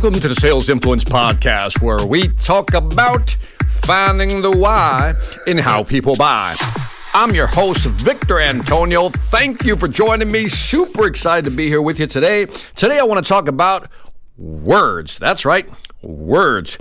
Welcome 0.00 0.20
to 0.20 0.28
the 0.28 0.36
Sales 0.36 0.68
Influence 0.68 1.02
Podcast, 1.02 1.82
where 1.82 2.06
we 2.06 2.28
talk 2.28 2.72
about 2.72 3.30
finding 3.82 4.42
the 4.42 4.50
why 4.52 5.14
in 5.48 5.58
how 5.58 5.82
people 5.82 6.14
buy. 6.14 6.54
I'm 7.14 7.34
your 7.34 7.48
host, 7.48 7.84
Victor 7.84 8.38
Antonio. 8.38 9.08
Thank 9.08 9.64
you 9.64 9.76
for 9.76 9.88
joining 9.88 10.30
me. 10.30 10.48
Super 10.48 11.08
excited 11.08 11.46
to 11.46 11.50
be 11.50 11.66
here 11.66 11.82
with 11.82 11.98
you 11.98 12.06
today. 12.06 12.46
Today, 12.76 13.00
I 13.00 13.02
want 13.02 13.26
to 13.26 13.28
talk 13.28 13.48
about 13.48 13.90
words. 14.36 15.18
That's 15.18 15.44
right, 15.44 15.68
words. 16.00 16.78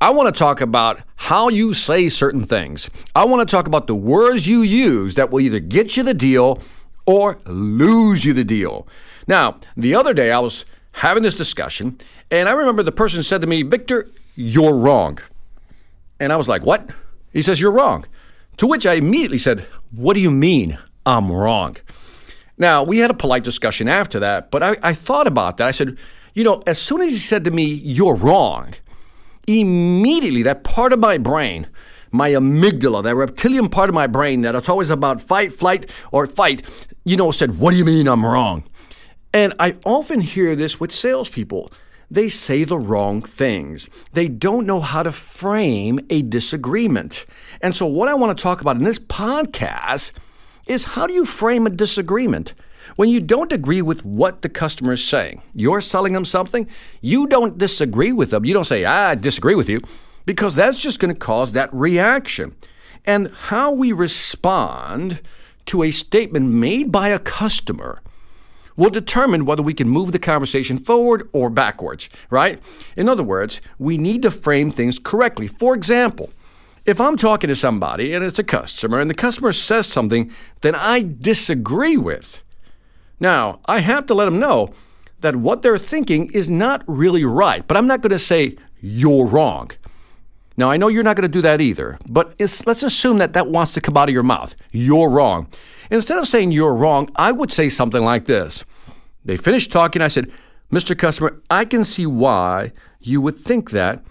I 0.00 0.10
want 0.10 0.34
to 0.34 0.36
talk 0.36 0.60
about 0.60 1.02
how 1.14 1.50
you 1.50 1.74
say 1.74 2.08
certain 2.08 2.44
things. 2.44 2.90
I 3.14 3.24
want 3.24 3.48
to 3.48 3.56
talk 3.56 3.68
about 3.68 3.86
the 3.86 3.94
words 3.94 4.48
you 4.48 4.62
use 4.62 5.14
that 5.14 5.30
will 5.30 5.38
either 5.38 5.60
get 5.60 5.96
you 5.96 6.02
the 6.02 6.12
deal 6.12 6.60
or 7.06 7.38
lose 7.46 8.24
you 8.24 8.32
the 8.32 8.42
deal. 8.42 8.88
Now, 9.28 9.60
the 9.76 9.94
other 9.94 10.12
day 10.12 10.32
I 10.32 10.40
was 10.40 10.64
having 10.98 11.22
this 11.22 11.36
discussion, 11.36 11.96
and 12.30 12.48
I 12.48 12.52
remember 12.52 12.82
the 12.82 12.92
person 12.92 13.22
said 13.22 13.40
to 13.40 13.46
me, 13.46 13.62
Victor, 13.62 14.08
you're 14.34 14.74
wrong. 14.74 15.18
And 16.20 16.32
I 16.32 16.36
was 16.36 16.48
like, 16.48 16.64
What? 16.64 16.90
He 17.32 17.42
says, 17.42 17.60
You're 17.60 17.72
wrong. 17.72 18.04
To 18.58 18.66
which 18.66 18.84
I 18.86 18.94
immediately 18.94 19.38
said, 19.38 19.60
What 19.92 20.14
do 20.14 20.20
you 20.20 20.30
mean 20.30 20.78
I'm 21.06 21.30
wrong? 21.30 21.76
Now, 22.56 22.82
we 22.82 22.98
had 22.98 23.10
a 23.10 23.14
polite 23.14 23.44
discussion 23.44 23.88
after 23.88 24.18
that, 24.18 24.50
but 24.50 24.62
I, 24.62 24.76
I 24.82 24.92
thought 24.92 25.28
about 25.28 25.58
that. 25.58 25.68
I 25.68 25.70
said, 25.70 25.96
You 26.34 26.44
know, 26.44 26.62
as 26.66 26.80
soon 26.80 27.00
as 27.00 27.10
he 27.10 27.18
said 27.18 27.44
to 27.44 27.50
me, 27.50 27.64
You're 27.64 28.14
wrong, 28.14 28.74
immediately 29.46 30.42
that 30.42 30.64
part 30.64 30.92
of 30.92 30.98
my 30.98 31.16
brain, 31.18 31.68
my 32.10 32.30
amygdala, 32.30 33.04
that 33.04 33.14
reptilian 33.14 33.68
part 33.68 33.88
of 33.88 33.94
my 33.94 34.08
brain 34.08 34.42
that 34.42 34.68
always 34.68 34.90
about 34.90 35.20
fight, 35.20 35.52
flight, 35.52 35.88
or 36.10 36.26
fight, 36.26 36.62
you 37.04 37.16
know, 37.16 37.30
said, 37.30 37.58
What 37.58 37.70
do 37.70 37.76
you 37.76 37.84
mean 37.84 38.08
I'm 38.08 38.26
wrong? 38.26 38.64
And 39.32 39.54
I 39.58 39.76
often 39.84 40.20
hear 40.20 40.56
this 40.56 40.80
with 40.80 40.92
salespeople. 40.92 41.70
They 42.10 42.30
say 42.30 42.64
the 42.64 42.78
wrong 42.78 43.20
things. 43.20 43.90
They 44.14 44.28
don't 44.28 44.66
know 44.66 44.80
how 44.80 45.02
to 45.02 45.12
frame 45.12 46.00
a 46.08 46.22
disagreement. 46.22 47.26
And 47.60 47.76
so, 47.76 47.84
what 47.84 48.08
I 48.08 48.14
want 48.14 48.36
to 48.36 48.42
talk 48.42 48.62
about 48.62 48.76
in 48.76 48.84
this 48.84 48.98
podcast 48.98 50.12
is 50.66 50.84
how 50.84 51.06
do 51.06 51.12
you 51.12 51.26
frame 51.26 51.66
a 51.66 51.70
disagreement? 51.70 52.54
When 52.96 53.10
you 53.10 53.20
don't 53.20 53.52
agree 53.52 53.82
with 53.82 54.04
what 54.04 54.40
the 54.40 54.48
customer 54.48 54.94
is 54.94 55.04
saying, 55.04 55.42
you're 55.52 55.82
selling 55.82 56.14
them 56.14 56.24
something, 56.24 56.66
you 57.02 57.26
don't 57.26 57.58
disagree 57.58 58.12
with 58.12 58.30
them. 58.30 58.46
You 58.46 58.54
don't 58.54 58.64
say, 58.64 58.86
I 58.86 59.14
disagree 59.14 59.54
with 59.54 59.68
you, 59.68 59.82
because 60.24 60.54
that's 60.54 60.82
just 60.82 61.00
going 61.00 61.12
to 61.12 61.18
cause 61.18 61.52
that 61.52 61.72
reaction. 61.74 62.56
And 63.04 63.30
how 63.48 63.72
we 63.72 63.92
respond 63.92 65.20
to 65.66 65.82
a 65.82 65.90
statement 65.90 66.50
made 66.50 66.90
by 66.90 67.08
a 67.08 67.18
customer 67.18 68.00
will 68.78 68.88
determine 68.88 69.44
whether 69.44 69.62
we 69.62 69.74
can 69.74 69.88
move 69.88 70.12
the 70.12 70.18
conversation 70.18 70.78
forward 70.78 71.28
or 71.34 71.50
backwards, 71.50 72.08
right? 72.30 72.58
In 72.96 73.08
other 73.08 73.24
words, 73.24 73.60
we 73.78 73.98
need 73.98 74.22
to 74.22 74.30
frame 74.30 74.70
things 74.70 74.98
correctly. 74.98 75.48
For 75.48 75.74
example, 75.74 76.30
if 76.86 77.00
I'm 77.00 77.16
talking 77.16 77.48
to 77.48 77.56
somebody 77.56 78.14
and 78.14 78.24
it's 78.24 78.38
a 78.38 78.44
customer 78.44 79.00
and 79.00 79.10
the 79.10 79.14
customer 79.14 79.52
says 79.52 79.86
something 79.86 80.32
that 80.62 80.74
I 80.74 81.02
disagree 81.02 81.98
with, 81.98 82.40
now 83.20 83.58
I 83.66 83.80
have 83.80 84.06
to 84.06 84.14
let 84.14 84.26
them 84.26 84.38
know 84.38 84.72
that 85.20 85.36
what 85.36 85.62
they're 85.62 85.76
thinking 85.76 86.30
is 86.32 86.48
not 86.48 86.84
really 86.86 87.24
right, 87.24 87.66
but 87.66 87.76
I'm 87.76 87.88
not 87.88 88.00
going 88.00 88.10
to 88.10 88.18
say 88.18 88.56
you're 88.80 89.26
wrong. 89.26 89.72
Now, 90.58 90.72
I 90.72 90.76
know 90.76 90.88
you're 90.88 91.04
not 91.04 91.14
going 91.14 91.22
to 91.22 91.28
do 91.28 91.40
that 91.42 91.60
either, 91.60 92.00
but 92.08 92.34
let's 92.66 92.82
assume 92.82 93.18
that 93.18 93.32
that 93.34 93.46
wants 93.46 93.74
to 93.74 93.80
come 93.80 93.96
out 93.96 94.08
of 94.08 94.12
your 94.12 94.24
mouth. 94.24 94.56
You're 94.72 95.08
wrong. 95.08 95.46
Instead 95.88 96.18
of 96.18 96.26
saying 96.26 96.50
you're 96.50 96.74
wrong, 96.74 97.08
I 97.14 97.30
would 97.30 97.52
say 97.52 97.68
something 97.68 98.04
like 98.04 98.26
this. 98.26 98.64
They 99.24 99.36
finished 99.36 99.70
talking. 99.70 100.02
I 100.02 100.08
said, 100.08 100.32
Mr. 100.72 100.98
Customer, 100.98 101.40
I 101.48 101.64
can 101.64 101.84
see 101.84 102.06
why 102.06 102.72
you 102.98 103.20
would 103.20 103.38
think 103.38 103.70
that 103.70 104.04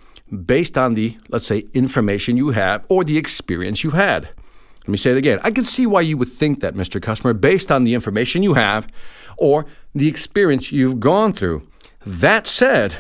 based 0.46 0.78
on 0.78 0.94
the, 0.94 1.18
let's 1.28 1.46
say, 1.46 1.66
information 1.74 2.38
you 2.38 2.52
have 2.52 2.86
or 2.88 3.04
the 3.04 3.18
experience 3.18 3.84
you 3.84 3.92
had. 3.92 4.24
Let 4.24 4.88
me 4.88 4.98
say 4.98 5.12
it 5.12 5.18
again. 5.18 5.42
I 5.44 5.52
can 5.52 5.66
see 5.66 5.86
why 5.86 6.00
you 6.00 6.16
would 6.16 6.30
think 6.30 6.62
that, 6.62 6.76
Mr. 6.76 7.02
Customer, 7.02 7.34
based 7.34 7.74
on 7.74 7.84
the 7.84 7.94
information 7.94 8.42
you 8.42 8.54
have 8.54 8.88
or 9.36 9.66
the 9.94 10.08
experience 10.08 10.72
you've 10.72 11.02
gone 11.02 11.34
through. 11.34 11.68
That 12.06 12.48
said, 12.48 12.96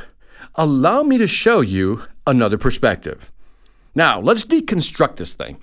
allow 0.56 1.04
me 1.04 1.18
to 1.18 1.28
show 1.28 1.62
you 1.62 2.04
another 2.26 2.58
perspective. 2.58 3.32
Now, 3.98 4.22
let's 4.22 4.46
deconstruct 4.46 5.16
this 5.16 5.34
thing. 5.34 5.58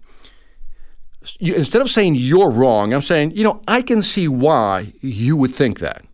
Instead 1.38 1.80
of 1.80 1.88
saying 1.88 2.16
you're 2.16 2.50
wrong, 2.50 2.92
I'm 2.92 3.00
saying, 3.00 3.30
you 3.36 3.44
know, 3.44 3.62
I 3.68 3.80
can 3.80 4.02
see 4.02 4.26
why 4.26 4.92
you 5.00 5.36
would 5.36 5.54
think 5.54 5.78
that. 5.78 6.04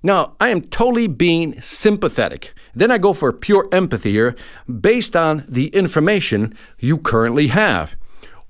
Now, 0.00 0.36
I 0.38 0.50
am 0.50 0.60
totally 0.60 1.08
being 1.08 1.60
sympathetic. 1.60 2.54
Then 2.76 2.92
I 2.92 2.98
go 2.98 3.12
for 3.12 3.32
pure 3.32 3.68
empathy 3.72 4.12
here 4.12 4.36
based 4.68 5.16
on 5.16 5.44
the 5.48 5.66
information 5.68 6.56
you 6.78 6.96
currently 6.96 7.48
have. 7.48 7.96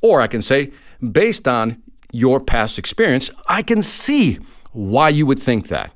Or 0.02 0.20
I 0.20 0.26
can 0.26 0.42
say, 0.42 0.72
based 1.00 1.48
on 1.48 1.82
your 2.12 2.40
past 2.40 2.78
experience, 2.78 3.30
I 3.48 3.62
can 3.62 3.80
see 3.80 4.38
why 4.72 5.08
you 5.08 5.24
would 5.24 5.38
think 5.38 5.68
that. 5.68 5.94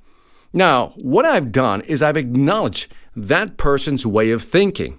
Now, 0.55 0.94
what 0.97 1.27
I've 1.27 1.53
done 1.53 1.83
is 1.83 2.00
I've 2.00 2.17
acknowledged 2.17 2.91
that 3.15 3.59
person's 3.59 4.06
way 4.06 4.31
of 4.31 4.43
thinking. 4.43 4.99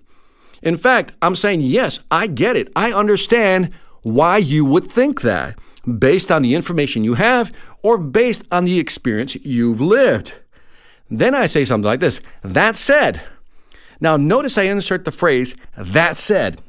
In 0.61 0.77
fact, 0.77 1.13
I'm 1.21 1.35
saying, 1.35 1.61
yes, 1.61 1.99
I 2.11 2.27
get 2.27 2.55
it. 2.55 2.71
I 2.75 2.91
understand 2.91 3.73
why 4.01 4.37
you 4.37 4.65
would 4.65 4.89
think 4.89 5.21
that 5.21 5.57
based 5.97 6.31
on 6.31 6.41
the 6.41 6.55
information 6.55 7.03
you 7.03 7.15
have 7.15 7.51
or 7.81 7.97
based 7.97 8.43
on 8.51 8.65
the 8.65 8.79
experience 8.79 9.35
you've 9.35 9.81
lived. 9.81 10.35
Then 11.09 11.33
I 11.33 11.47
say 11.47 11.65
something 11.65 11.87
like 11.87 11.99
this 11.99 12.21
That 12.43 12.77
said, 12.77 13.21
now 13.99 14.17
notice 14.17 14.57
I 14.57 14.63
insert 14.63 15.05
the 15.05 15.11
phrase, 15.11 15.55
that 15.77 16.17
said. 16.17 16.61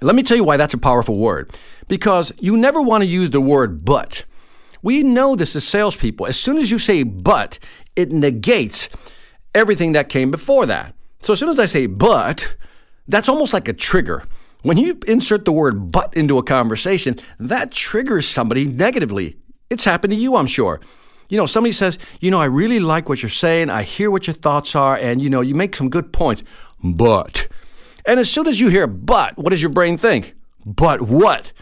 Let 0.00 0.16
me 0.16 0.22
tell 0.22 0.36
you 0.36 0.44
why 0.44 0.56
that's 0.56 0.74
a 0.74 0.78
powerful 0.78 1.16
word. 1.16 1.50
Because 1.88 2.32
you 2.40 2.56
never 2.56 2.82
want 2.82 3.02
to 3.02 3.08
use 3.08 3.30
the 3.30 3.40
word 3.40 3.84
but. 3.84 4.24
We 4.82 5.04
know 5.04 5.36
this 5.36 5.54
as 5.54 5.66
salespeople. 5.66 6.26
As 6.26 6.38
soon 6.38 6.58
as 6.58 6.70
you 6.70 6.78
say 6.78 7.04
but, 7.04 7.58
it 7.94 8.10
negates 8.10 8.88
everything 9.54 9.92
that 9.92 10.08
came 10.08 10.30
before 10.30 10.66
that. 10.66 10.94
So 11.20 11.34
as 11.34 11.38
soon 11.38 11.50
as 11.50 11.58
I 11.60 11.66
say 11.66 11.86
but, 11.86 12.56
that's 13.08 13.28
almost 13.28 13.52
like 13.52 13.68
a 13.68 13.72
trigger. 13.72 14.24
When 14.62 14.76
you 14.76 14.98
insert 15.08 15.44
the 15.44 15.52
word 15.52 15.90
but 15.90 16.14
into 16.14 16.38
a 16.38 16.42
conversation, 16.42 17.16
that 17.40 17.72
triggers 17.72 18.28
somebody 18.28 18.66
negatively. 18.66 19.36
It's 19.70 19.84
happened 19.84 20.12
to 20.12 20.18
you, 20.18 20.36
I'm 20.36 20.46
sure. 20.46 20.80
You 21.28 21.36
know, 21.36 21.46
somebody 21.46 21.72
says, 21.72 21.98
you 22.20 22.30
know, 22.30 22.40
I 22.40 22.44
really 22.44 22.78
like 22.78 23.08
what 23.08 23.22
you're 23.22 23.30
saying. 23.30 23.70
I 23.70 23.82
hear 23.82 24.10
what 24.10 24.26
your 24.26 24.34
thoughts 24.34 24.76
are, 24.76 24.96
and, 24.96 25.20
you 25.20 25.30
know, 25.30 25.40
you 25.40 25.54
make 25.54 25.74
some 25.74 25.88
good 25.88 26.12
points. 26.12 26.44
But. 26.84 27.48
And 28.04 28.20
as 28.20 28.30
soon 28.30 28.46
as 28.46 28.60
you 28.60 28.68
hear 28.68 28.86
but, 28.86 29.36
what 29.38 29.50
does 29.50 29.62
your 29.62 29.70
brain 29.70 29.96
think? 29.96 30.34
But 30.64 31.02
what? 31.02 31.52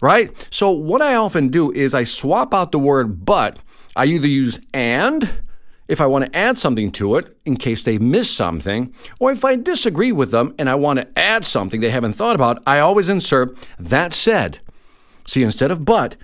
Right? 0.00 0.48
So, 0.50 0.70
what 0.72 1.00
I 1.00 1.14
often 1.14 1.48
do 1.48 1.70
is 1.70 1.94
I 1.94 2.04
swap 2.04 2.52
out 2.52 2.72
the 2.72 2.78
word 2.78 3.24
but. 3.24 3.58
I 3.94 4.06
either 4.06 4.26
use 4.26 4.58
and 4.74 5.30
if 5.88 6.00
I 6.00 6.06
want 6.06 6.24
to 6.24 6.36
add 6.36 6.58
something 6.58 6.90
to 6.92 7.16
it 7.16 7.36
in 7.44 7.56
case 7.56 7.82
they 7.82 7.98
miss 7.98 8.30
something, 8.30 8.94
or 9.18 9.32
if 9.32 9.44
I 9.44 9.56
disagree 9.56 10.12
with 10.12 10.30
them 10.30 10.54
and 10.58 10.70
I 10.70 10.74
want 10.74 11.00
to 11.00 11.18
add 11.18 11.44
something 11.44 11.80
they 11.80 11.90
haven't 11.90 12.14
thought 12.14 12.36
about, 12.36 12.62
I 12.66 12.78
always 12.78 13.08
insert 13.08 13.56
that 13.78 14.12
said. 14.14 14.60
See, 15.26 15.42
instead 15.42 15.70
of 15.70 15.84
but, 15.84 16.16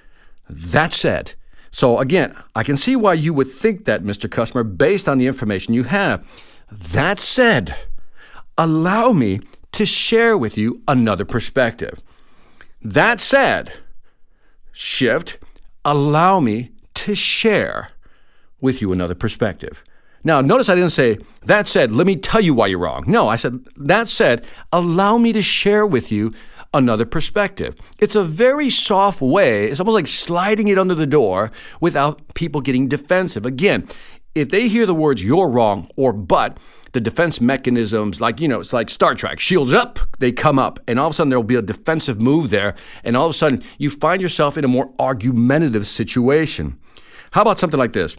that 0.49 0.93
said. 0.93 1.35
So 1.71 1.99
again, 1.99 2.37
I 2.55 2.63
can 2.63 2.77
see 2.77 2.97
why 2.97 3.15
you 3.15 3.35
would 3.35 3.49
think 3.49 3.85
that, 3.85 4.03
Mr. 4.03 4.31
Customer, 4.31 4.65
based 4.65 5.09
on 5.09 5.19
the 5.19 5.27
information 5.27 5.75
you 5.75 5.85
have. 5.85 6.27
That 6.71 7.21
said, 7.21 7.75
allow 8.57 9.13
me 9.13 9.41
to 9.73 9.87
share 9.87 10.37
with 10.37 10.57
you 10.57 10.83
another 10.89 11.25
perspective. 11.25 12.01
That 12.83 13.21
said, 13.21 13.73
shift, 14.73 15.39
allow 15.85 16.41
me 16.41 16.71
to 16.95 17.15
share 17.15 17.91
with 18.61 18.81
you 18.81 18.93
another 18.93 19.15
perspective. 19.15 19.83
Now, 20.25 20.41
notice 20.41 20.69
I 20.69 20.75
didn't 20.75 20.91
say, 20.91 21.19
that 21.45 21.69
said, 21.69 21.93
let 21.93 22.07
me 22.07 22.17
tell 22.17 22.41
you 22.41 22.53
why 22.53 22.67
you're 22.67 22.79
wrong. 22.79 23.05
No, 23.07 23.29
I 23.29 23.37
said, 23.37 23.65
that 23.77 24.09
said, 24.09 24.45
allow 24.73 25.17
me 25.17 25.33
to 25.33 25.43
share 25.43 25.87
with 25.87 26.11
you 26.11 26.33
another 26.75 27.07
perspective. 27.07 27.77
It's 27.99 28.17
a 28.17 28.25
very 28.25 28.69
soft 28.69 29.21
way. 29.23 29.67
It's 29.67 29.81
almost 29.81 29.95
like 29.95 30.07
sliding 30.07 30.69
it 30.69 30.77
under 30.77 30.95
the 30.95 31.07
door 31.07 31.51
without 31.81 32.35
people 32.35 32.61
getting 32.61 32.89
defensive. 32.89 33.47
Again, 33.47 33.89
if 34.35 34.51
they 34.51 34.69
hear 34.69 34.87
the 34.87 34.95
words 34.95 35.23
you're 35.23 35.49
wrong 35.49 35.91
or 35.97 36.13
but, 36.13 36.59
the 36.93 37.01
defense 37.01 37.41
mechanisms, 37.41 38.21
like, 38.21 38.41
you 38.41 38.49
know, 38.49 38.61
it's 38.61 38.73
like 38.73 38.91
Star 38.91 39.15
Trek, 39.15 39.39
shields 39.39 39.73
up, 39.73 39.99
they 40.19 40.33
come 40.33 40.59
up, 40.59 40.81
and 40.89 40.99
all 40.99 41.07
of 41.07 41.13
a 41.13 41.15
sudden 41.15 41.29
there'll 41.29 41.43
be 41.43 41.55
a 41.55 41.63
defensive 41.63 42.21
move 42.21 42.51
there, 42.51 42.75
and 43.05 43.17
all 43.17 43.27
of 43.27 43.31
a 43.31 43.35
sudden 43.35 43.63
you 43.79 43.91
find 43.91 44.23
yourself 44.23 44.57
in 44.57 44.65
a 44.65 44.69
more 44.69 44.93
argumentative 44.99 45.87
situation. 45.87 46.79
How 47.33 47.43
about 47.43 47.59
something 47.59 47.79
like 47.79 47.93
this? 47.93 48.17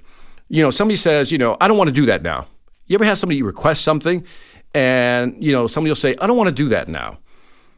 You 0.50 0.62
know, 0.62 0.72
somebody 0.72 0.98
says, 0.98 1.32
you 1.32 1.38
know, 1.38 1.56
I 1.62 1.68
don't 1.68 1.78
want 1.78 1.88
to 1.88 1.94
do 1.94 2.06
that 2.08 2.22
now. 2.24 2.48
You 2.88 2.96
ever 2.96 3.06
have 3.06 3.20
somebody 3.20 3.42
request 3.44 3.84
something 3.84 4.26
and, 4.74 5.42
you 5.44 5.52
know, 5.52 5.68
somebody 5.68 5.92
will 5.92 5.96
say, 5.96 6.16
I 6.20 6.28
don't 6.28 6.38
want 6.38 6.50
to 6.50 6.56
do 6.56 6.70
that 6.70 6.88
now. 6.88 7.20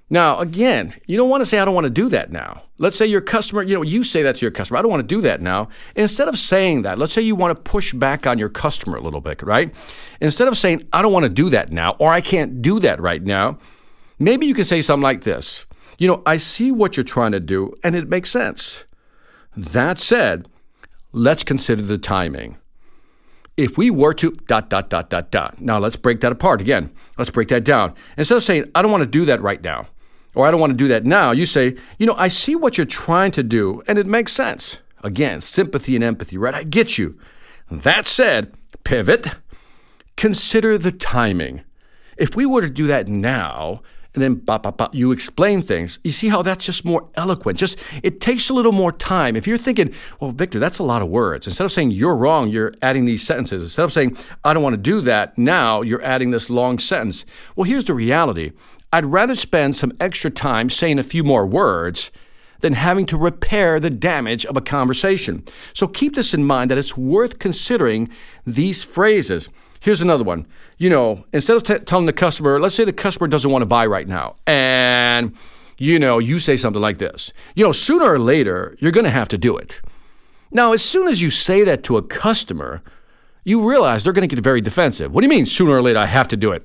Now, 0.10 0.40
again, 0.40 0.94
you 1.08 1.16
don't 1.16 1.30
want 1.30 1.40
to 1.40 1.46
say, 1.46 1.60
I 1.60 1.64
don't 1.64 1.74
want 1.74 1.86
to 1.86 1.90
do 1.90 2.10
that 2.10 2.34
now. 2.34 2.64
Let's 2.78 2.98
say 2.98 3.06
your 3.06 3.22
customer, 3.22 3.64
you 3.64 3.76
know, 3.76 3.82
you 3.82 4.04
say 4.04 4.24
that 4.24 4.36
to 4.38 4.42
your 4.42 4.52
customer, 4.52 4.78
I 4.78 4.82
don't 4.82 4.92
want 4.92 5.08
to 5.08 5.16
do 5.16 5.22
that 5.22 5.42
now. 5.42 5.70
Instead 5.96 6.28
of 6.28 6.38
saying 6.38 6.82
that, 6.82 6.98
let's 6.98 7.14
say 7.14 7.22
you 7.22 7.34
want 7.34 7.58
to 7.58 7.72
push 7.72 7.94
back 7.94 8.28
on 8.28 8.38
your 8.38 8.50
customer 8.50 8.98
a 8.98 9.02
little 9.02 9.22
bit, 9.22 9.42
right? 9.42 9.74
Instead 10.20 10.50
of 10.50 10.58
saying, 10.58 10.86
I 10.92 11.02
don't 11.02 11.14
want 11.14 11.24
to 11.24 11.30
do 11.30 11.50
that 11.52 11.72
now, 11.72 11.96
or 11.98 12.12
I 12.12 12.20
can't 12.20 12.62
do 12.62 12.82
that 12.82 13.00
right 13.00 13.24
now, 13.24 13.58
maybe 14.20 14.46
you 14.48 14.54
can 14.54 14.66
say 14.66 14.82
something 14.82 15.04
like 15.04 15.22
this 15.22 15.66
You 15.98 16.10
know, 16.10 16.22
I 16.26 16.36
see 16.36 16.74
what 16.74 16.98
you're 16.98 17.06
trying 17.06 17.32
to 17.32 17.40
do, 17.40 17.74
and 17.82 17.96
it 17.96 18.10
makes 18.10 18.32
sense. 18.32 18.84
That 19.56 19.98
said, 19.98 20.50
let's 21.12 21.44
consider 21.44 21.82
the 21.82 21.98
timing. 21.98 22.58
If 23.58 23.78
we 23.78 23.92
were 23.92 24.14
to 24.14 24.32
dot, 24.48 24.70
dot, 24.70 24.90
dot, 24.90 25.10
dot, 25.10 25.30
dot. 25.30 25.62
Now 25.62 25.78
let's 25.78 25.96
break 25.98 26.22
that 26.22 26.32
apart 26.32 26.62
again. 26.62 26.92
Let's 27.18 27.30
break 27.30 27.50
that 27.50 27.64
down. 27.64 27.94
Instead 28.18 28.38
of 28.38 28.44
saying, 28.44 28.72
I 28.74 28.82
don't 28.82 28.92
want 28.92 29.04
to 29.04 29.10
do 29.10 29.26
that 29.26 29.42
right 29.42 29.62
now, 29.62 29.88
or 30.34 30.48
I 30.48 30.52
don't 30.52 30.62
want 30.62 30.72
to 30.72 30.78
do 30.78 30.88
that 30.88 31.06
now, 31.06 31.32
you 31.32 31.46
say, 31.46 31.76
you 32.00 32.06
know, 32.06 32.16
I 32.18 32.30
see 32.30 32.56
what 32.56 32.78
you're 32.78 32.86
trying 32.86 33.32
to 33.32 33.44
do 33.44 33.84
and 33.88 34.00
it 34.00 34.08
makes 34.08 34.32
sense. 34.32 34.80
Again, 35.04 35.42
sympathy 35.42 35.96
and 35.96 36.04
empathy, 36.04 36.38
right? 36.38 36.54
I 36.54 36.64
get 36.64 36.98
you. 36.98 37.20
That 37.70 38.08
said, 38.08 38.54
pivot, 38.84 39.36
consider 40.16 40.78
the 40.78 40.92
timing. 40.92 41.62
If 42.18 42.36
we 42.36 42.46
were 42.46 42.62
to 42.62 42.70
do 42.70 42.88
that 42.88 43.08
now, 43.08 43.82
and 44.14 44.22
then 44.22 44.42
you 44.92 45.12
explain 45.12 45.62
things. 45.62 46.00
You 46.04 46.12
see 46.12 46.28
how 46.28 46.42
that's 46.42 46.66
just 46.66 46.84
more 46.84 47.10
eloquent. 47.16 47.58
Just 47.58 47.80
it 48.04 48.20
takes 48.20 48.50
a 48.50 48.54
little 48.54 48.74
more 48.74 48.92
time. 48.92 49.36
If 49.36 49.48
you're 49.48 49.58
thinking, 49.58 49.94
well, 50.20 50.32
Victor, 50.32 50.60
that's 50.60 50.80
a 50.80 50.84
lot 50.84 51.02
of 51.02 51.08
words. 51.08 51.48
Instead 51.48 51.64
of 51.64 51.72
saying 51.72 51.92
you're 51.92 52.16
wrong, 52.16 52.50
you're 52.50 52.74
adding 52.82 53.06
these 53.06 53.26
sentences. 53.26 53.64
Instead 53.64 53.86
of 53.86 53.94
saying 53.94 54.18
I 54.44 54.54
don't 54.54 54.64
want 54.64 54.74
to 54.74 54.82
do 54.82 55.00
that, 55.02 55.38
now 55.38 55.82
you're 55.82 56.04
adding 56.04 56.32
this 56.32 56.50
long 56.50 56.78
sentence. 56.78 57.26
Well, 57.56 57.64
here's 57.64 57.86
the 57.86 57.94
reality. 57.94 58.52
I'd 58.92 59.06
rather 59.06 59.36
spend 59.36 59.78
some 59.78 59.94
extra 60.02 60.30
time 60.30 60.70
saying 60.70 61.00
a 61.00 61.04
few 61.04 61.24
more 61.24 61.46
words 61.46 62.12
than 62.60 62.74
having 62.74 63.06
to 63.08 63.18
repair 63.18 63.80
the 63.80 63.90
damage 63.90 64.46
of 64.46 64.58
a 64.58 64.62
conversation. 64.62 65.44
So 65.74 65.88
keep 65.88 66.16
this 66.16 66.34
in 66.34 66.46
mind 66.46 66.70
that 66.70 66.78
it's 66.78 66.98
worth 66.98 67.40
considering 67.40 68.10
these 68.46 68.84
phrases. 68.84 69.50
Here's 69.82 70.00
another 70.00 70.24
one. 70.24 70.46
You 70.78 70.90
know, 70.90 71.26
instead 71.34 71.58
of 71.58 71.86
telling 71.86 72.06
the 72.06 72.14
customer, 72.14 72.60
let's 72.60 72.76
say 72.76 72.86
the 72.86 72.94
customer 72.94 73.28
doesn't 73.28 73.50
want 73.50 73.64
to 73.64 73.66
buy 73.66 73.86
right 73.88 74.08
now, 74.08 74.36
and 74.48 75.36
you 75.78 75.98
know, 75.98 76.20
you 76.20 76.38
say 76.38 76.56
something 76.56 76.82
like 76.82 77.00
this. 77.00 77.34
You 77.56 77.66
know, 77.66 77.72
sooner 77.72 78.06
or 78.06 78.20
later, 78.20 78.78
you're 78.80 78.92
going 78.92 79.06
to 79.06 79.10
have 79.10 79.28
to 79.30 79.38
do 79.40 79.58
it. 79.58 79.82
Now, 80.52 80.74
as 80.74 80.84
soon 80.84 81.08
as 81.08 81.22
you 81.22 81.32
say 81.32 81.64
that 81.64 81.84
to 81.86 81.98
a 81.98 82.04
customer, 82.04 82.84
you 83.44 83.68
realize 83.68 84.04
they're 84.04 84.14
going 84.14 84.30
to 84.30 84.34
get 84.34 84.44
very 84.44 84.62
defensive. 84.62 85.12
What 85.12 85.22
do 85.22 85.26
you 85.26 85.30
mean, 85.30 85.48
sooner 85.48 85.72
or 85.72 85.82
later, 85.82 85.98
I 85.98 86.06
have 86.06 86.28
to 86.28 86.38
do 86.38 86.52
it? 86.52 86.64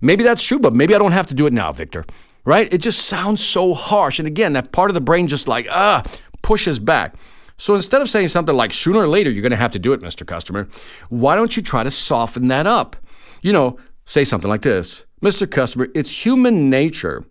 Maybe 0.00 0.24
that's 0.24 0.42
true, 0.42 0.58
but 0.58 0.74
maybe 0.74 0.94
I 0.94 0.98
don't 0.98 1.12
have 1.12 1.28
to 1.28 1.34
do 1.34 1.46
it 1.46 1.52
now, 1.52 1.70
Victor. 1.70 2.04
Right? 2.44 2.72
It 2.72 2.78
just 2.78 3.06
sounds 3.06 3.44
so 3.44 3.74
harsh. 3.74 4.18
And 4.18 4.26
again, 4.26 4.54
that 4.54 4.72
part 4.72 4.90
of 4.90 4.94
the 4.94 5.00
brain 5.00 5.28
just 5.28 5.46
like, 5.46 5.68
ah, 5.70 6.02
pushes 6.42 6.80
back. 6.80 7.14
So 7.58 7.74
instead 7.74 8.02
of 8.02 8.08
saying 8.08 8.28
something 8.28 8.54
like, 8.54 8.72
sooner 8.72 9.00
or 9.00 9.08
later, 9.08 9.30
you're 9.30 9.42
going 9.42 9.50
to 9.50 9.56
have 9.56 9.72
to 9.72 9.78
do 9.78 9.92
it, 9.92 10.00
Mr. 10.00 10.26
Customer, 10.26 10.68
why 11.08 11.34
don't 11.34 11.56
you 11.56 11.62
try 11.62 11.82
to 11.82 11.90
soften 11.90 12.48
that 12.48 12.66
up? 12.66 12.96
You 13.42 13.52
know, 13.52 13.78
say 14.04 14.24
something 14.24 14.50
like 14.50 14.62
this 14.62 15.04
Mr. 15.22 15.50
Customer, 15.50 15.88
it's 15.94 16.24
human 16.24 16.68
nature 16.68 17.24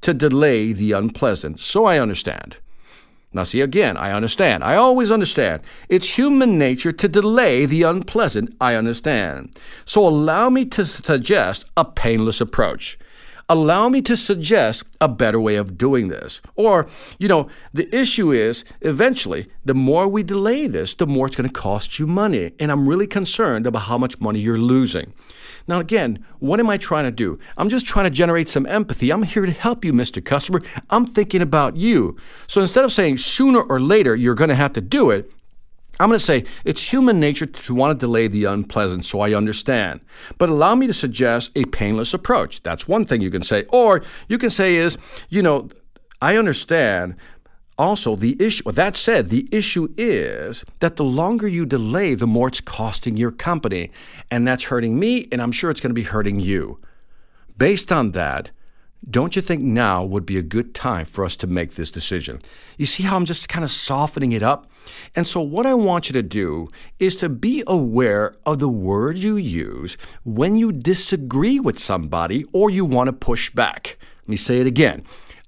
to 0.00 0.14
delay 0.14 0.72
the 0.72 0.92
unpleasant, 0.92 1.60
so 1.60 1.84
I 1.84 1.98
understand. 1.98 2.56
Now, 3.34 3.44
see, 3.44 3.60
again, 3.62 3.96
I 3.96 4.12
understand. 4.12 4.62
I 4.62 4.76
always 4.76 5.10
understand. 5.10 5.62
It's 5.88 6.18
human 6.18 6.58
nature 6.58 6.92
to 6.92 7.08
delay 7.08 7.64
the 7.64 7.82
unpleasant. 7.82 8.54
I 8.60 8.74
understand. 8.74 9.58
So 9.86 10.06
allow 10.06 10.50
me 10.50 10.66
to 10.66 10.84
suggest 10.84 11.64
a 11.76 11.84
painless 11.84 12.42
approach. 12.42 12.98
Allow 13.48 13.88
me 13.88 14.02
to 14.02 14.16
suggest 14.16 14.84
a 15.00 15.08
better 15.08 15.40
way 15.40 15.56
of 15.56 15.76
doing 15.76 16.08
this. 16.08 16.40
Or, 16.54 16.86
you 17.18 17.28
know, 17.28 17.48
the 17.72 17.94
issue 17.94 18.30
is 18.32 18.64
eventually, 18.80 19.48
the 19.64 19.74
more 19.74 20.08
we 20.08 20.22
delay 20.22 20.66
this, 20.66 20.94
the 20.94 21.06
more 21.06 21.26
it's 21.26 21.36
going 21.36 21.48
to 21.48 21.52
cost 21.52 21.98
you 21.98 22.06
money. 22.06 22.52
And 22.58 22.70
I'm 22.70 22.88
really 22.88 23.06
concerned 23.06 23.66
about 23.66 23.82
how 23.82 23.98
much 23.98 24.20
money 24.20 24.40
you're 24.40 24.58
losing. 24.58 25.12
Now, 25.68 25.80
again, 25.80 26.24
what 26.38 26.60
am 26.60 26.70
I 26.70 26.76
trying 26.76 27.04
to 27.04 27.10
do? 27.10 27.38
I'm 27.56 27.68
just 27.68 27.86
trying 27.86 28.04
to 28.04 28.10
generate 28.10 28.48
some 28.48 28.66
empathy. 28.66 29.10
I'm 29.10 29.22
here 29.22 29.46
to 29.46 29.52
help 29.52 29.84
you, 29.84 29.92
Mr. 29.92 30.24
Customer. 30.24 30.62
I'm 30.90 31.06
thinking 31.06 31.42
about 31.42 31.76
you. 31.76 32.16
So 32.46 32.60
instead 32.60 32.84
of 32.84 32.92
saying 32.92 33.18
sooner 33.18 33.60
or 33.60 33.80
later 33.80 34.16
you're 34.16 34.34
going 34.34 34.50
to 34.50 34.56
have 34.56 34.72
to 34.74 34.80
do 34.80 35.10
it, 35.10 35.30
I'm 36.02 36.08
going 36.08 36.18
to 36.18 36.24
say 36.24 36.44
it's 36.64 36.92
human 36.92 37.20
nature 37.20 37.46
to 37.46 37.74
want 37.74 37.92
to 37.92 38.06
delay 38.06 38.26
the 38.26 38.46
unpleasant, 38.46 39.04
so 39.04 39.20
I 39.20 39.34
understand. 39.34 40.00
But 40.36 40.48
allow 40.48 40.74
me 40.74 40.88
to 40.88 40.92
suggest 40.92 41.52
a 41.54 41.64
painless 41.66 42.12
approach. 42.12 42.60
That's 42.64 42.88
one 42.88 43.04
thing 43.04 43.20
you 43.20 43.30
can 43.30 43.44
say. 43.44 43.66
Or 43.68 44.02
you 44.28 44.36
can 44.36 44.50
say 44.50 44.74
is, 44.74 44.98
you 45.28 45.44
know, 45.44 45.68
I 46.20 46.36
understand, 46.36 47.14
also, 47.78 48.16
the 48.16 48.36
issue, 48.42 48.72
that 48.72 48.96
said, 48.96 49.28
the 49.28 49.46
issue 49.52 49.94
is 49.96 50.64
that 50.80 50.96
the 50.96 51.04
longer 51.04 51.46
you 51.46 51.64
delay, 51.64 52.16
the 52.16 52.26
more 52.26 52.48
it's 52.48 52.60
costing 52.60 53.16
your 53.16 53.30
company. 53.30 53.92
And 54.28 54.46
that's 54.46 54.64
hurting 54.64 54.98
me, 54.98 55.28
and 55.30 55.40
I'm 55.40 55.52
sure 55.52 55.70
it's 55.70 55.80
going 55.80 55.90
to 55.90 55.94
be 55.94 56.02
hurting 56.02 56.40
you. 56.40 56.80
Based 57.56 57.92
on 57.92 58.10
that, 58.10 58.50
don't 59.08 59.34
you 59.34 59.42
think 59.42 59.62
now 59.62 60.04
would 60.04 60.24
be 60.24 60.38
a 60.38 60.42
good 60.42 60.74
time 60.74 61.06
for 61.06 61.24
us 61.24 61.34
to 61.36 61.46
make 61.46 61.74
this 61.74 61.90
decision? 61.90 62.40
You 62.76 62.86
see 62.86 63.02
how 63.02 63.16
I'm 63.16 63.24
just 63.24 63.48
kind 63.48 63.64
of 63.64 63.70
softening 63.70 64.32
it 64.32 64.42
up? 64.42 64.70
And 65.16 65.26
so, 65.26 65.40
what 65.40 65.66
I 65.66 65.74
want 65.74 66.08
you 66.08 66.12
to 66.12 66.22
do 66.22 66.68
is 66.98 67.16
to 67.16 67.28
be 67.28 67.64
aware 67.66 68.36
of 68.46 68.60
the 68.60 68.68
words 68.68 69.24
you 69.24 69.36
use 69.36 69.96
when 70.24 70.56
you 70.56 70.70
disagree 70.70 71.58
with 71.58 71.78
somebody 71.78 72.44
or 72.52 72.70
you 72.70 72.84
want 72.84 73.08
to 73.08 73.12
push 73.12 73.50
back. 73.50 73.98
Let 74.22 74.28
me 74.28 74.36
say 74.36 74.60
it 74.60 74.66
again. 74.66 75.04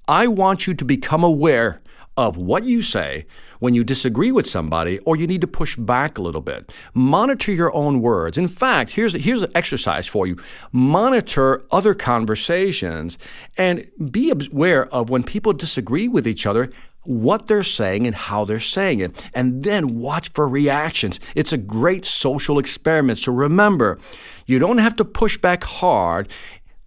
I 0.09 0.27
want 0.27 0.67
you 0.67 0.75
to 0.75 0.85
become 0.85 1.25
aware 1.25 1.81
of 2.17 2.37
what 2.37 2.65
you 2.65 2.83
say 2.83 3.27
when 3.59 3.75
you 3.75 3.83
disagree 3.85 4.31
with 4.31 4.47
somebody 4.47 4.99
or 5.01 5.17
you 5.17 5.27
need 5.27 5.41
to 5.41 5.47
push 5.47 5.77
back 5.77 6.19
a 6.19 6.23
little 6.23 6.41
bit. 6.41 6.73
Monitor 6.93 7.53
your 7.53 7.75
own 7.75 8.01
words. 8.01 8.39
In 8.39 8.49
fact, 8.49 8.93
here's, 8.93 9.13
here's 9.15 9.43
an 9.43 9.51
exercise 9.55 10.07
for 10.07 10.27
you 10.27 10.37
monitor 10.73 11.65
other 11.71 11.95
conversations 11.95 13.19
and 13.57 13.85
be 14.11 14.31
aware 14.31 14.87
of 14.87 15.11
when 15.11 15.23
people 15.23 15.53
disagree 15.53 16.09
with 16.09 16.27
each 16.27 16.47
other. 16.47 16.71
What 17.03 17.49
they're 17.49 17.63
saying 17.63 18.07
and 18.07 18.17
how 18.17 18.47
they're 18.47 18.61
saying 18.61 19.01
it, 19.01 19.31
and 19.35 19.63
then 19.63 19.99
watch 19.99 20.31
for 20.31 20.49
reactions. 20.49 21.21
It's 21.35 21.53
a 21.53 21.59
great 21.59 22.07
social 22.07 22.59
experiment. 22.59 23.19
So 23.19 23.31
remember, 23.31 23.99
you 24.47 24.59
don't 24.59 24.79
have 24.79 24.97
to 24.97 25.05
push 25.05 25.37
back 25.37 25.65
hard 25.65 26.29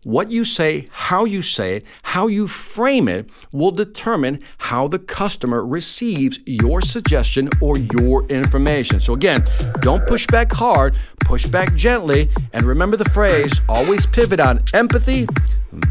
what 0.07 0.31
you 0.31 0.45
say, 0.45 0.87
how 0.89 1.25
you 1.25 1.41
say 1.41 1.75
it, 1.75 1.85
how 2.01 2.27
you 2.27 2.47
frame 2.47 3.09
it 3.09 3.29
will 3.51 3.71
determine 3.71 4.39
how 4.57 4.87
the 4.87 4.97
customer 4.97 5.65
receives 5.65 6.39
your 6.45 6.79
suggestion 6.79 7.49
or 7.61 7.77
your 7.77 8.25
information. 8.27 9.01
So, 9.01 9.13
again, 9.13 9.45
don't 9.81 10.07
push 10.07 10.25
back 10.27 10.53
hard, 10.53 10.95
push 11.25 11.45
back 11.45 11.75
gently, 11.75 12.29
and 12.53 12.63
remember 12.63 12.95
the 12.95 13.09
phrase 13.09 13.59
always 13.67 14.05
pivot 14.05 14.39
on 14.39 14.63
empathy. 14.73 15.27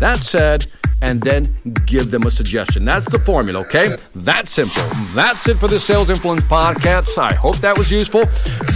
That 0.01 0.21
said, 0.21 0.67
and 1.03 1.21
then 1.21 1.55
give 1.85 2.11
them 2.11 2.23
a 2.25 2.31
suggestion. 2.31 2.83
That's 2.85 3.09
the 3.11 3.19
formula, 3.19 3.61
okay? 3.61 3.89
That's 4.15 4.53
simple. 4.53 4.83
That's 5.15 5.47
it 5.49 5.59
for 5.59 5.69
the 5.69 5.79
Sales 5.79 6.09
Influence 6.11 6.41
Podcast. 6.43 7.19
I 7.19 7.35
hope 7.35 7.57
that 7.59 7.77
was 7.77 7.91
useful. 7.91 8.23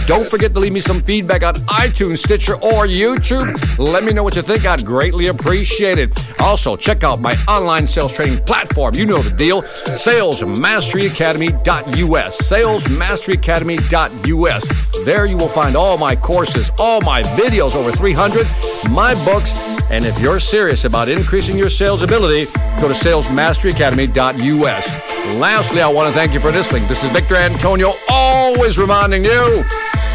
Don't 0.05 0.27
forget 0.27 0.53
to 0.53 0.59
leave 0.59 0.73
me 0.73 0.81
some 0.81 1.01
feedback 1.01 1.43
on 1.43 1.55
iTunes, 1.65 2.19
Stitcher, 2.19 2.55
or 2.55 2.85
YouTube. 2.85 3.79
Let 3.79 4.03
me 4.03 4.13
know 4.13 4.23
what 4.23 4.35
you 4.35 4.41
think. 4.41 4.65
I'd 4.65 4.85
greatly 4.85 5.27
appreciate 5.27 5.97
it. 5.97 6.11
Also, 6.41 6.75
check 6.75 7.03
out 7.03 7.21
my 7.21 7.35
online 7.47 7.87
sales 7.87 8.11
training 8.13 8.43
platform. 8.45 8.93
You 8.95 9.05
know 9.05 9.21
the 9.21 9.35
deal. 9.35 9.61
SalesMasteryAcademy.us. 9.61 12.51
SalesMasteryAcademy.us. 12.51 15.05
There 15.05 15.25
you 15.25 15.37
will 15.37 15.47
find 15.47 15.75
all 15.75 15.97
my 15.97 16.15
courses, 16.15 16.69
all 16.77 17.01
my 17.01 17.23
videos, 17.23 17.75
over 17.75 17.91
300, 17.91 18.45
my 18.91 19.15
books, 19.25 19.51
and 19.89 20.05
if 20.05 20.19
you're 20.19 20.39
serious 20.39 20.85
about 20.85 21.09
increasing 21.09 21.57
your 21.57 21.69
sales 21.69 22.01
ability, 22.01 22.45
go 22.79 22.87
to 22.87 22.93
salesmasteryacademy.us. 22.93 25.35
Lastly, 25.35 25.81
I 25.81 25.87
want 25.87 26.07
to 26.07 26.13
thank 26.13 26.33
you 26.33 26.39
for 26.39 26.51
listening. 26.51 26.87
This 26.87 27.03
is 27.03 27.11
Victor 27.11 27.35
Antonio, 27.35 27.93
always 28.09 28.77
reminding 28.77 29.23
you 29.23 29.63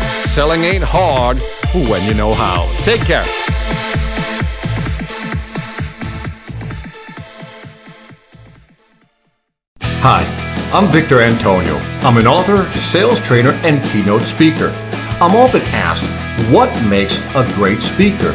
selling 0.07 0.63
ain't 0.63 0.85
hard 0.85 1.43
when 1.73 2.07
you 2.07 2.15
know 2.15 2.35
how. 2.35 2.71
Take 2.83 3.03
care. 3.03 3.25
Hi, 10.09 10.25
I'm 10.73 10.91
Victor 10.93 11.21
Antonio. 11.21 11.75
I'm 12.03 12.17
an 12.17 12.27
author, 12.27 12.71
sales 12.79 13.21
trainer, 13.21 13.51
and 13.65 13.85
keynote 13.87 14.23
speaker. 14.23 14.69
I'm 15.21 15.35
often 15.35 15.63
asked, 15.73 16.05
what 16.53 16.71
makes 16.87 17.19
a 17.35 17.51
great 17.55 17.83
speaker? 17.83 18.35